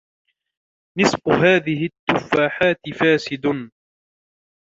[0.97, 3.71] نصف هذه التفاحات فاسد.